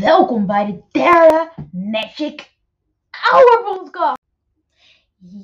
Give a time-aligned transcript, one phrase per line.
[0.00, 2.50] Welkom bij de derde Magic
[3.10, 4.20] Hour podcast.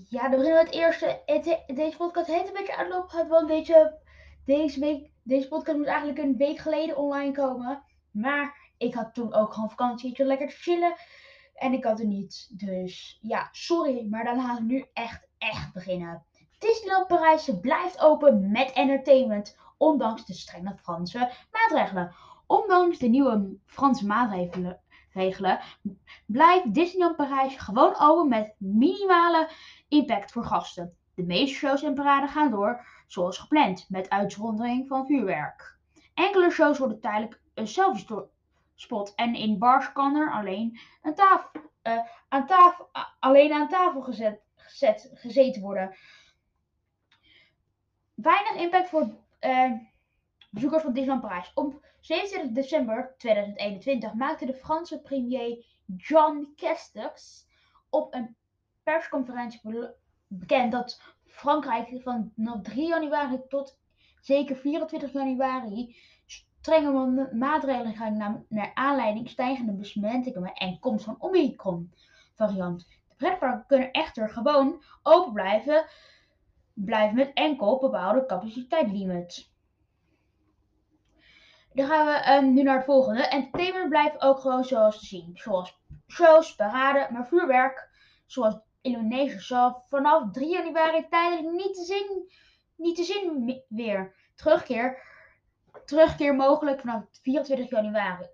[0.09, 1.23] Ja, dan beginnen we het eerste.
[1.75, 3.99] Deze podcast heeft een beetje uitloop gehad, want deze,
[4.45, 7.83] deze, week, deze podcast moet eigenlijk een week geleden online komen.
[8.11, 10.95] Maar ik had toen ook gewoon vakantie, lekker te chillen.
[11.55, 12.49] En ik had er niet.
[12.53, 16.25] Dus ja, sorry, maar dan gaan we nu echt, echt beginnen.
[16.59, 22.15] Disneyland Parijs blijft open met entertainment, ondanks de strenge Franse maatregelen.
[22.47, 24.81] Ondanks de nieuwe Franse maatregelen
[25.13, 25.61] regelen,
[26.27, 29.51] blijft Disneyland Parijs gewoon open met minimale
[29.89, 30.97] impact voor gasten.
[31.15, 35.77] De meeste shows en paraden gaan door zoals gepland, met uitzondering van vuurwerk.
[36.15, 38.31] Enkele shows worden tijdelijk een selfie
[38.75, 41.15] spot en in bars kan er alleen, een
[41.83, 42.89] eh, aan, tafel,
[43.21, 45.97] alleen aan tafel gezet, gezet, gezeten worden.
[48.15, 49.73] Weinig impact voor eh,
[50.51, 51.51] bezoekers van Disneyland Parijs.
[51.55, 55.65] Op 27 december 2021 maakte de Franse premier
[55.97, 57.47] Jean Castex
[57.91, 58.37] op een
[58.83, 59.95] persconferentie be-
[60.27, 63.79] bekend dat Frankrijk vanaf 3 januari tot
[64.21, 71.17] zeker 24 januari strenge ma- maatregelen gaat nam- naar aanleiding stijgende besmettingen en komst van
[71.19, 71.93] Omicron
[72.35, 72.87] variant.
[73.09, 75.85] De pretparken kunnen echter gewoon open blijven,
[76.75, 79.52] blijven met enkel bepaalde capaciteitlimits.
[81.75, 83.27] Dan gaan we ehm, nu naar het volgende.
[83.27, 85.31] Entertainment blijft ook gewoon zoals te zien.
[85.35, 87.89] Zoals shows, paraden, maar vuurwerk,
[88.27, 92.33] zoals Indonesië, zal vanaf 3 januari tijdelijk niet te zien,
[92.77, 94.15] niet te zien weer.
[94.35, 95.03] Terugkeer,
[95.85, 98.27] terugkeer mogelijk vanaf 24 januari.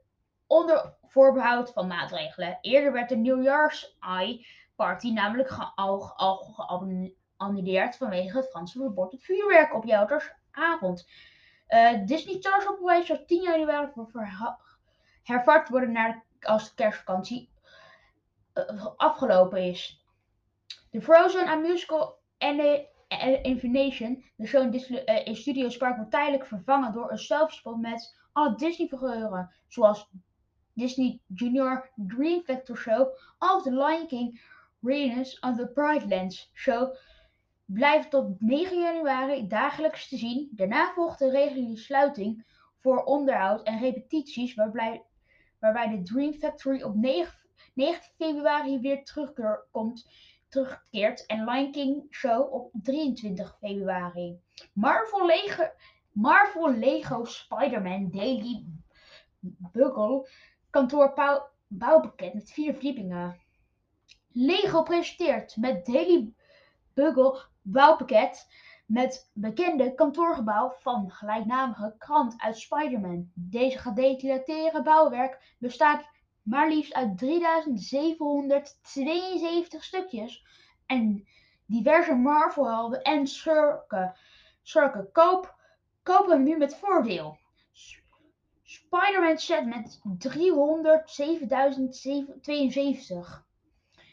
[0.46, 2.58] Onder voorbehoud van maatregelen.
[2.60, 6.00] Eerder werd de Nieuwjaars Eye Party namelijk al
[7.36, 11.08] geannuleerd vanwege het Franse verbod op vuurwerk op Joutersavond.
[11.68, 13.90] Eh Disney Stars Operation zal 10 januari
[15.22, 17.50] hervat worden naar als de kerstvakantie
[18.52, 20.04] eh, afgelopen is.
[20.90, 26.46] De Frozen A Musical the and Infination, de show in, eh, Studio Spark, wordt tijdelijk
[26.46, 30.10] vervangen door een selfspot met alle Disney-figuren, zoals
[30.74, 34.40] Disney Junior Dream Factor Show of The Lion King
[34.80, 36.96] Renaissance of the Pride Lands Show
[37.72, 40.48] blijft tot 9 januari dagelijks te zien.
[40.52, 42.46] Daarna volgt de reguliere sluiting
[42.80, 45.04] voor onderhoud en repetities, waarbij,
[45.58, 47.38] waarbij de Dream Factory op 9,
[47.74, 50.10] 19 februari weer terugkomt,
[50.48, 54.40] terugkeert en Lion King Show op 23 februari.
[54.72, 55.70] Marvel Lego,
[56.12, 58.64] Marvel Lego Spider-Man Daily
[59.72, 60.28] Bugle
[60.70, 63.40] kantoor bouw- bouwpakket met vier verdiepingen.
[64.32, 66.32] Lego presenteert met Daily
[66.94, 67.40] Bugle
[67.70, 68.46] bouwpakket
[68.86, 73.30] met bekende kantoorgebouw van gelijknamige krant uit Spider-Man.
[73.34, 76.04] Deze gedetailleerde bouwwerk bestaat
[76.42, 80.44] maar liefst uit 3772 stukjes
[80.86, 81.26] en
[81.66, 84.14] diverse Marvel-helden en schurken.
[84.62, 85.12] schurken.
[85.12, 85.56] Koop,
[86.28, 87.38] hem nu met voordeel.
[88.62, 90.02] Spider-Man set met 307.072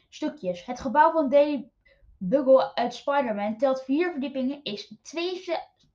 [0.10, 0.66] stukjes.
[0.66, 1.70] Het gebouw van Daily
[2.18, 5.44] Bugle uit Spider-Man telt vier verdiepingen, is 2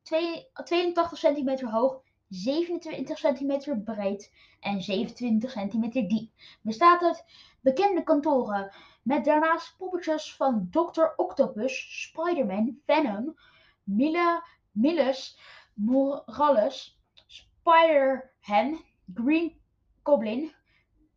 [0.02, 6.30] twee- 82 centimeter hoog, 27 centimeter breed en 27 centimeter diep.
[6.62, 7.24] Bestaat uit
[7.60, 8.72] bekende kantoren,
[9.02, 11.04] met daarnaast poppetjes van Dr.
[11.16, 13.36] Octopus, Spider-Man, Venom,
[13.84, 15.38] Mila, Miles,
[15.74, 19.60] Morales, Spider-Ham, Green
[20.02, 20.52] Goblin,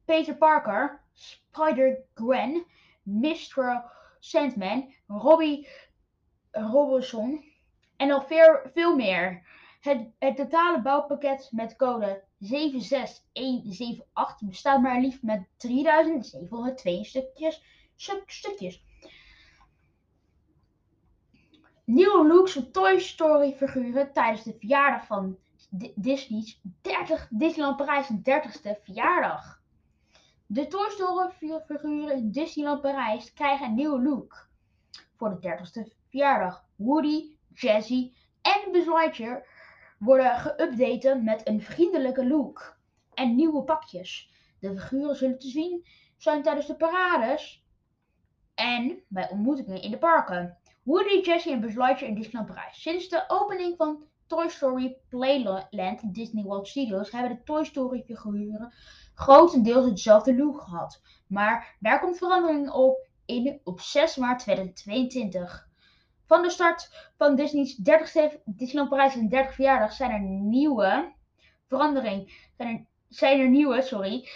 [0.06, 2.66] Peter Parker, Spider-Gwen,
[3.04, 3.92] Mr.
[4.24, 5.68] Sandman, Robbie
[6.52, 7.44] Robinson
[7.98, 9.46] en nog veel, veel meer.
[9.82, 17.64] Het, het totale bouwpakket met code 76178 bestaat maar liefst met 3702 stukjes.
[17.96, 18.84] stuk- stukjes.
[21.86, 25.38] Nieuwe looks van Toy Story figuren tijdens de verjaardag van
[25.70, 29.63] Di- Disney's 30, Disneyland Parijs' 30ste verjaardag.
[30.54, 34.50] De Toy Story fi- figuren in Disneyland Parijs krijgen een nieuwe look
[35.16, 36.66] voor de 30ste verjaardag.
[36.76, 39.48] Woody, Jazzy en Buzz Lightyear
[40.00, 42.78] worden geüpdate met een vriendelijke look
[43.14, 44.30] en nieuwe pakjes.
[44.60, 45.86] De figuren zullen te zien
[46.18, 47.66] zijn tijdens de parades
[48.54, 50.58] en bij ontmoetingen in de parken.
[50.84, 52.82] Woody, Jazzy en Buzz Lightyear in Disneyland Parijs.
[52.82, 58.74] Sinds de opening van Toy Story Playland Disney World Studios hebben de Toy Story figuren
[59.14, 61.02] grotendeels hetzelfde look gehad.
[61.28, 65.68] Maar daar komt verandering op in op 6 maart 2022.
[66.26, 71.14] Van de start van Disney's 30 Disneyland Parijs' 30 verjaardag zijn er nieuwe
[71.68, 72.32] veranderingen.
[72.58, 74.30] Zijn er, zijn er nieuwe, sorry,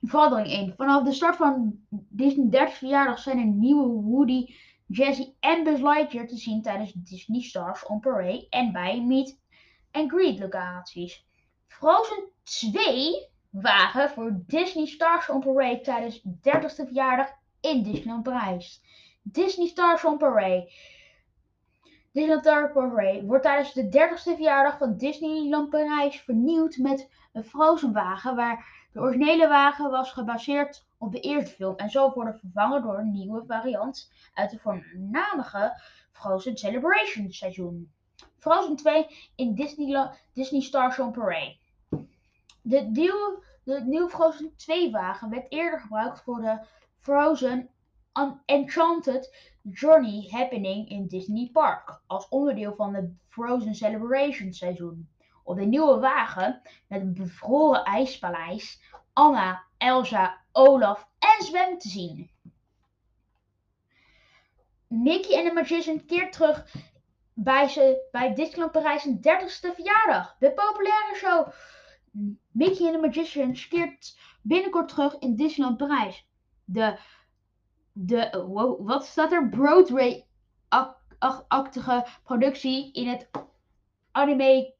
[0.00, 0.74] verandering in.
[0.76, 4.54] Vanaf de start van Disney 30 verjaardag zijn er nieuwe Woody,
[4.86, 9.40] Jesse en Buzz Lightyear te zien tijdens Disney Stars on Parade en bij Meet
[9.90, 11.25] and Greet locaties.
[11.78, 17.28] Frozen 2 waren voor Disney Stars on Parade tijdens 30ste verjaardag
[17.60, 18.82] in Disneyland Parijs.
[19.22, 20.72] Disney Stars on Parade.
[22.12, 27.44] Disneyland Stars on Parade wordt tijdens de 30ste verjaardag van Disneyland Parijs vernieuwd met een
[27.44, 32.38] Frozen wagen waar de originele wagen was gebaseerd op de eerste film en zo worden
[32.38, 35.80] vervangen door een nieuwe variant uit de voornamige
[36.12, 37.92] Frozen Celebration seizoen.
[38.38, 41.64] Frozen 2 in Disney, Disney Stars on Parade.
[42.68, 46.58] De nieuwe, de nieuwe Frozen 2 wagen werd eerder gebruikt voor de
[47.00, 47.70] Frozen
[48.44, 55.08] Enchanted Journey Happening in Disney Park als onderdeel van de Frozen Celebration seizoen.
[55.44, 58.82] Op de nieuwe wagen met een bevroren ijspaleis,
[59.12, 62.30] Anna, Elsa, Olaf en Zwem te zien.
[64.86, 66.66] Mickey en de Magician keert terug
[67.32, 70.36] bij, ze, bij Disneyland Parijs een 30ste verjaardag.
[70.38, 71.48] De populaire show
[72.50, 76.26] Mickey en de Magician keert binnenkort terug in Disneyland Parijs.
[76.64, 76.98] De,
[77.92, 79.48] de wow, wat staat er?
[79.48, 83.30] Broadway-achtige productie in het
[84.10, 84.74] anime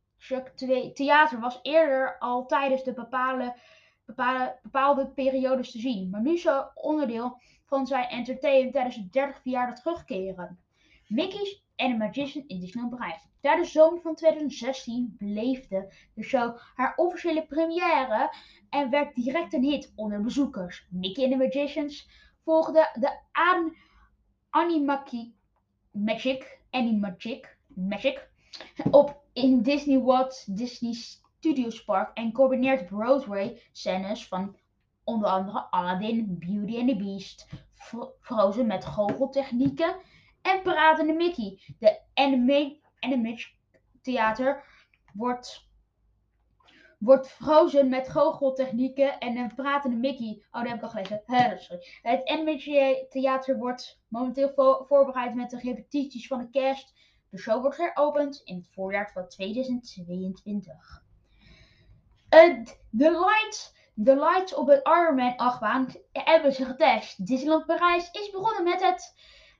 [0.94, 3.56] theater was eerder al tijdens de bepaalde,
[4.04, 9.42] bepaalde, bepaalde periodes te zien, maar nu zou onderdeel van zijn entertainment tijdens de 30
[9.42, 10.58] verjaardag terugkeren.
[11.06, 13.28] Mickey's and the Magician in Disneyland Parijs.
[13.40, 18.34] Tijdens de zomer van 2016 beleefde de show haar officiële première
[18.70, 20.86] en werd direct een hit onder bezoekers.
[20.90, 22.08] Mickey and the Magicians
[22.44, 23.76] volgde de An
[24.50, 25.34] Animaki
[25.90, 28.30] Magic, Animagic Magic
[28.90, 34.56] op in Disney World Disney Studios Park en combineert Broadway scènes van
[35.04, 37.48] onder andere Aladdin, Beauty and the Beast,
[38.20, 39.96] Frozen met goocheltechnieken
[40.46, 41.60] en Pratende Mickey.
[41.78, 42.00] De
[43.00, 43.48] Animage
[44.02, 44.64] Theater
[45.14, 45.68] wordt,
[46.98, 50.44] wordt Frozen met goocheltechnieken en een Pratende Mickey.
[50.50, 51.22] Oh, dat heb ik al gelezen.
[51.60, 51.86] sorry.
[52.02, 54.52] Het Animage Theater wordt momenteel
[54.86, 56.94] voorbereid met de repetities van de kerst
[57.36, 61.02] de show wordt heropend in het voorjaar van 2022.
[62.90, 67.26] de, lights, de lights op het Ironman achtbaan hebben ze getest.
[67.26, 69.14] Disneyland Parijs is begonnen met het,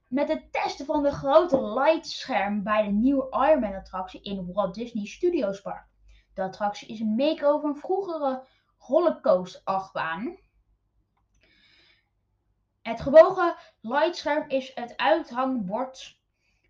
[0.09, 5.07] met het testen van de grote lightscherm bij de nieuwe Ironman attractie in Walt Disney
[5.07, 5.87] Studios Park.
[6.35, 8.47] De attractie is een make-over van vroegere
[8.79, 10.37] rollercoaster achtbaan.
[12.83, 16.19] Het gewogen lightscherm is het uithangbord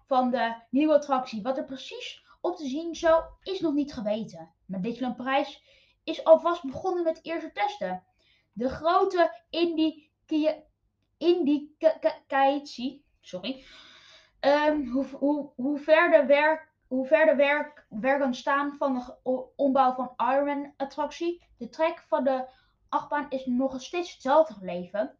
[0.06, 1.42] van de nieuwe attractie.
[1.42, 4.54] Wat er precies op te zien zou, is nog niet geweten.
[4.66, 5.62] Maar Disneyland Parijs
[6.04, 8.04] is alvast begonnen met eerste testen.
[8.52, 9.42] De grote
[11.18, 13.64] indicatie, sorry,
[14.40, 17.86] um, hoe, hoe, hoe verder werk hoe verder werk,
[18.30, 21.42] staan van de ombouw van Ironman attractie.
[21.58, 22.48] De trek van de
[22.88, 25.16] achtbaan is nog steeds hetzelfde gebleven.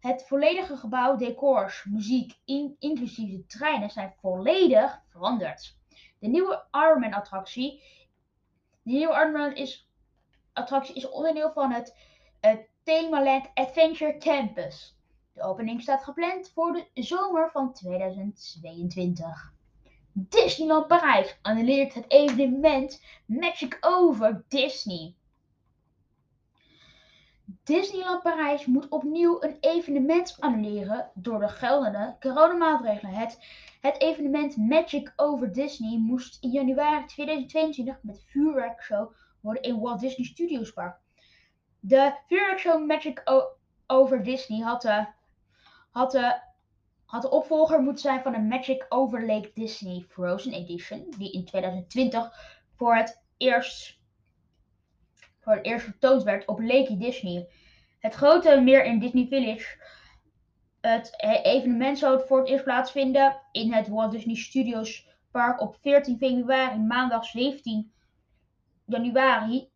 [0.00, 2.38] Het volledige gebouw, decors, muziek,
[2.78, 5.76] inclusief de treinen zijn volledig veranderd.
[6.18, 7.82] De nieuwe Ironman attractie,
[8.82, 9.88] de nieuwe Ironman is,
[10.52, 11.96] attractie is onderdeel van het,
[12.40, 14.97] het Themaland Adventure Campus.
[15.38, 19.52] De opening staat gepland voor de zomer van 2022.
[20.12, 25.14] Disneyland Parijs annuleert het evenement Magic Over Disney.
[27.64, 33.14] Disneyland Parijs moet opnieuw een evenement annuleren door de geldende coronamaatregelen.
[33.14, 33.38] Het,
[33.80, 40.26] het evenement Magic Over Disney moest in januari 2022 met vuurwerkshow worden in Walt Disney
[40.26, 40.98] Studios Park.
[41.80, 43.22] De vuurwerkshow Magic
[43.86, 45.16] Over Disney had de,
[45.90, 46.40] had, de,
[47.04, 51.44] had de opvolger moeten zijn van de Magic Over Lake Disney Frozen Edition, die in
[51.44, 52.32] 2020
[52.76, 53.98] voor het eerst
[55.48, 57.48] voor het eerst vertoond werd op Lake Disney.
[57.98, 59.76] Het grote meer in Disney Village.
[60.80, 66.18] Het evenement zou voor het eerst plaatsvinden in het Walt Disney Studios Park op 14
[66.18, 67.92] februari, maandag 17
[68.84, 69.68] januari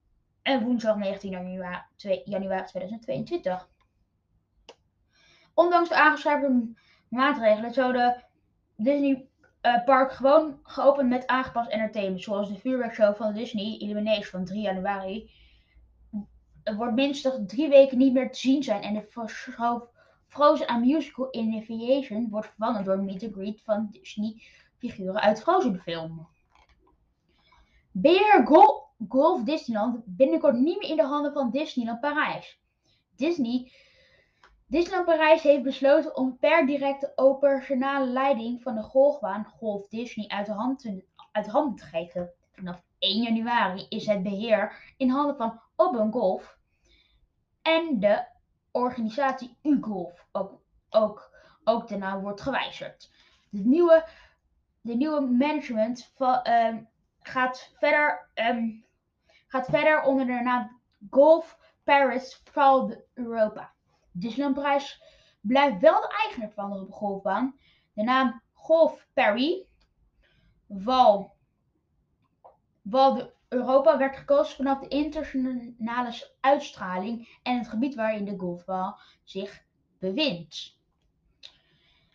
[0.42, 3.68] en woensdag 19 januari, januari 2022.
[5.54, 6.74] Ondanks de aangescherpte
[7.08, 8.14] maatregelen zou de
[8.76, 9.28] Disney
[9.62, 14.60] uh, Park gewoon geopend met aangepast entertainment, zoals de vuurwerkshow van Disney Illumination van 3
[14.60, 15.30] januari
[16.64, 19.36] wordt minstens drie weken niet meer te zien zijn en de
[20.28, 24.42] Frozen A Musical in Aviation wordt vervangen door meet and greet van Disney
[24.78, 26.28] figuren uit Frozen film.
[27.92, 28.46] Beer
[29.08, 32.60] Golf Disneyland binnenkort niet meer in de handen van Disneyland Parijs.
[33.16, 33.72] Disney.
[34.72, 40.46] Disneyland Parijs heeft besloten om per directe operationele leiding van de golfbaan Golf Disney uit
[40.46, 42.32] de hand te, uit handen te geven.
[42.52, 46.58] Vanaf 1 januari is het beheer in handen van Open Golf
[47.62, 48.24] en de
[48.70, 50.26] organisatie U-Golf.
[50.32, 50.60] Ook,
[50.90, 51.30] ook,
[51.64, 53.10] ook de naam wordt gewijzigd.
[53.50, 54.08] De nieuwe,
[54.80, 56.82] de nieuwe management van, ehm,
[57.20, 58.68] gaat, verder, ehm,
[59.46, 63.72] gaat verder onder de naam Golf Paris Val Europa.
[64.12, 65.02] Disneyland Parijs
[65.40, 67.56] blijft wel de eigenaar van de golfbaan.
[67.92, 69.06] De naam Golf
[70.68, 71.36] Val
[72.84, 79.64] de Europa werd gekozen vanaf de internationale uitstraling en het gebied waarin de golfbal zich
[79.98, 80.76] bevindt.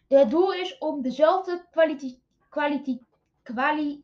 [0.08, 3.02] Het doel is om dezelfde kwaliteit, kwaliteit,
[3.44, 4.04] kwali,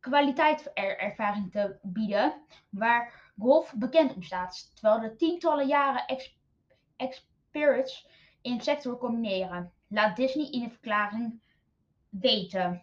[0.00, 6.06] kwaliteitservaring te bieden waar golf bekend om staat, terwijl de tientallen jaren
[7.02, 8.06] ex, experience
[8.42, 11.42] in sector combineren, laat Disney in de verklaring
[12.08, 12.82] weten.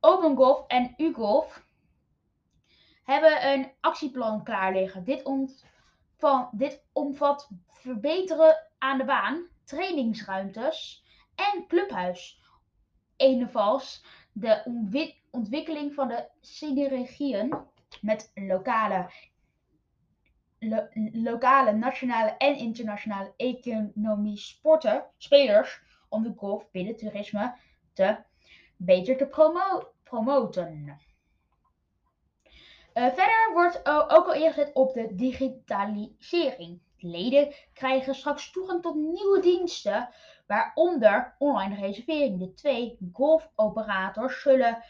[0.00, 1.64] Open Golf en U-Golf
[3.04, 5.04] hebben een actieplan klaar liggen.
[5.04, 5.22] Dit,
[6.52, 11.04] dit omvat verbeteren aan de baan, trainingsruimtes
[11.34, 12.42] en clubhuis.
[13.16, 14.62] Evenals de
[15.30, 17.54] ontwikkeling van de synergieën
[18.00, 19.10] met lokale,
[21.12, 27.54] lokale, nationale en internationale economie sporten, spelers om de golf binnen toerisme
[27.92, 28.16] te
[28.76, 29.26] beter te
[30.02, 30.98] promoten.
[32.94, 36.80] Uh, verder wordt ook al ingezet op de digitalisering.
[36.98, 40.08] Leden krijgen straks toegang tot nieuwe diensten,
[40.46, 42.38] waaronder online reservering.
[42.38, 44.82] De twee golfoperators zullen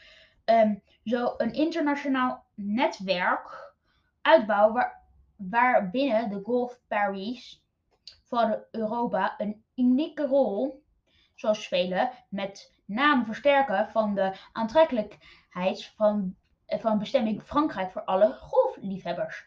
[0.45, 3.75] um, zo een internationaal netwerk
[4.23, 5.00] uitbouwen waar,
[5.49, 7.65] waarbinnen de Golf Paris
[8.25, 10.83] van Europa een unieke rol
[11.35, 16.37] zal spelen met name versterken van de aantrekkelijkheid van
[16.79, 19.47] van bestemming Frankrijk voor alle golfliefhebbers.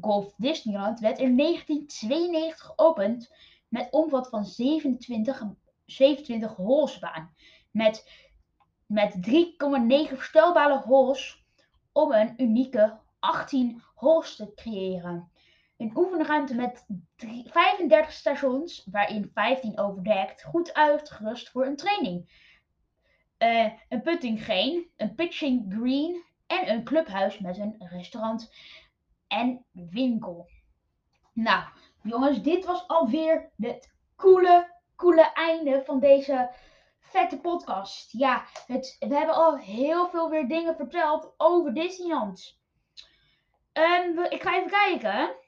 [0.00, 3.34] Golf Disneyland werd in 1992 geopend
[3.68, 5.42] met omvat van 27,
[5.84, 7.34] 27 holsbaan.
[7.70, 8.10] Met,
[8.86, 11.44] met 3,9 verstelbare holes
[11.92, 15.30] om een unieke 18 holes te creëren.
[15.84, 16.86] Een oefenruimte met
[17.16, 22.42] 35 stations, waarin 15 overdekt, goed uitgerust voor een training.
[23.38, 28.52] Uh, een putting green, een pitching green en een clubhuis met een restaurant
[29.28, 30.48] en winkel.
[31.32, 31.64] Nou,
[32.02, 36.50] jongens, dit was alweer het coole, coole einde van deze
[37.00, 38.12] vette podcast.
[38.12, 38.44] Ja,
[38.98, 42.58] we hebben al heel veel weer dingen verteld over Disneyland.
[43.72, 45.42] Um, ik ga even kijken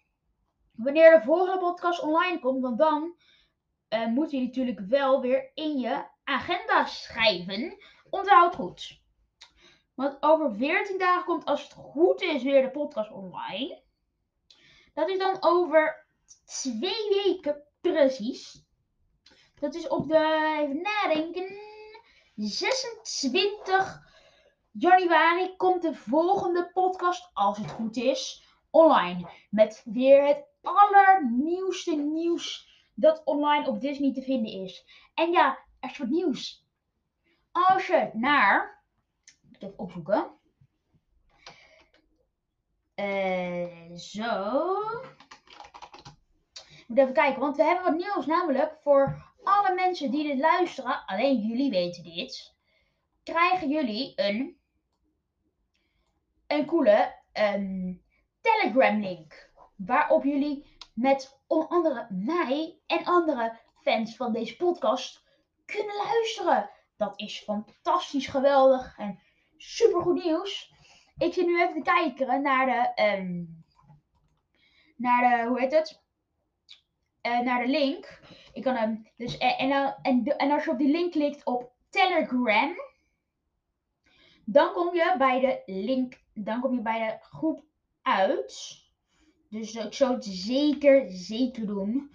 [0.76, 3.14] wanneer de volgende podcast online komt, want dan
[3.88, 7.76] uh, moet je natuurlijk wel weer in je agenda schrijven.
[8.10, 9.00] Onthoud goed.
[9.94, 13.82] Want over 14 dagen komt, als het goed is, weer de podcast online.
[14.94, 16.06] Dat is dan over
[16.44, 18.64] twee weken precies.
[19.60, 21.56] Dat is op de, even nadenken,
[22.34, 24.00] 26
[24.72, 29.30] januari komt de volgende podcast, als het goed is, online.
[29.50, 34.84] Met weer het allernieuwste nieuws dat online op Disney te vinden is.
[35.14, 36.64] En ja, er is wat nieuws.
[37.52, 38.84] Als je naar
[39.58, 40.30] even opzoeken.
[42.96, 44.74] Uh, zo.
[46.64, 48.26] Ik moet even kijken, want we hebben wat nieuws.
[48.26, 52.54] Namelijk voor alle mensen die dit luisteren, alleen jullie weten dit.
[53.22, 54.58] Krijgen jullie een,
[56.46, 58.02] een coole um,
[58.40, 59.45] Telegram link.
[59.76, 60.64] Waarop jullie
[60.94, 65.24] met onder andere mij en andere fans van deze podcast
[65.64, 66.70] kunnen luisteren.
[66.96, 68.98] Dat is fantastisch geweldig.
[68.98, 69.18] En
[69.56, 70.74] super goed nieuws.
[71.18, 73.64] Ik zit nu even te kijken naar de, um,
[74.96, 76.02] naar de, hoe heet het?
[77.22, 78.20] Uh, naar de link.
[78.52, 81.72] Ik kan hem, dus, en, en, en, en als je op die link klikt op
[81.90, 82.74] Telegram,
[84.44, 87.64] dan kom je bij de link, dan kom je bij de groep
[88.02, 88.84] uit.
[89.48, 92.10] Dus ik zou het zeker, zeker doen.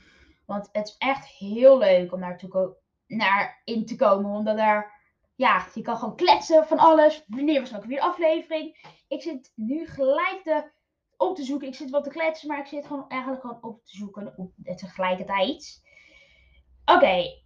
[0.46, 4.32] Want het is echt heel leuk om naartoe naar in te komen.
[4.32, 5.00] Omdat daar
[5.36, 7.24] ja, je kan gewoon kletsen van alles.
[7.28, 8.94] Wanneer was ook weer aflevering?
[9.08, 10.72] Ik zit nu gelijk te,
[11.18, 11.68] op te zoeken.
[11.68, 14.54] Ik zit wat te kletsen, maar ik zit gewoon eigenlijk gewoon op te zoeken op
[14.76, 15.82] tegelijkertijd.
[16.86, 17.40] Oké.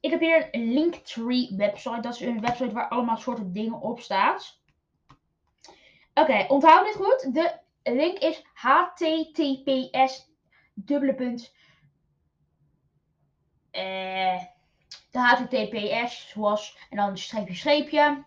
[0.00, 2.00] Ik heb hier een Linktree website.
[2.00, 4.60] Dat is een website waar allemaal soorten dingen op staat.
[6.14, 7.34] Oké, onthoud dit goed.
[7.34, 10.32] De link is https
[10.74, 11.54] dubbele punt,
[13.70, 14.42] eh,
[15.10, 18.24] de HTTPS, zoals, en dan streepje, streepje,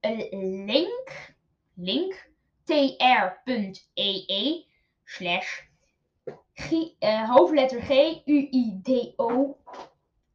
[0.00, 1.34] een link,
[1.74, 2.28] link,
[2.64, 4.66] tr.ee,
[5.04, 5.60] slash,
[7.00, 9.56] uh, hoofdletter G, U, I, D, O,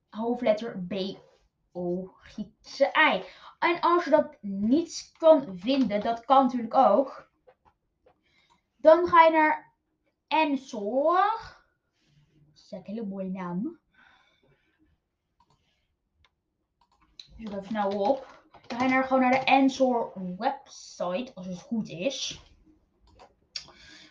[0.09, 0.93] hoofdletter B,
[1.71, 3.23] O, Griekse I.
[3.59, 7.24] En als je dat niet kan vinden, dat kan natuurlijk ook,
[8.85, 9.73] dan ga je naar
[10.27, 11.15] Ensor.
[12.53, 13.79] Dat is een hele mooie naam.
[17.37, 18.43] Zoek even snel op.
[18.67, 22.41] Dan ga je naar, gewoon naar de Ensor website, als het goed is.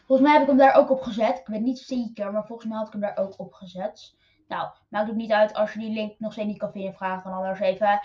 [0.07, 1.39] Volgens mij heb ik hem daar ook op gezet.
[1.39, 4.17] Ik weet niet zeker, maar volgens mij had ik hem daar ook op gezet.
[4.49, 6.95] Nou, maakt het niet uit als je die link nog steeds niet kan vinden.
[6.95, 8.01] Vraag dan anders even.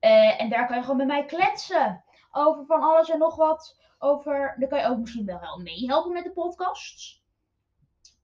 [0.00, 2.04] Uh, en daar kan je gewoon met mij kletsen.
[2.30, 3.80] Over van alles en nog wat.
[4.04, 7.22] Over, dan kan je ook misschien wel meehelpen met de podcast.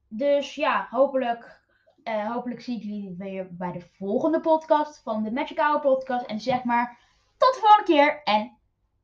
[0.08, 1.62] Dus ja, hopelijk,
[2.04, 6.26] uh, hopelijk zie ik jullie weer bij de volgende podcast van de Magic Hour podcast.
[6.26, 6.98] En zeg maar
[7.36, 8.58] tot de volgende keer en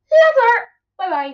[0.07, 0.81] later!
[0.95, 1.25] Bye bye!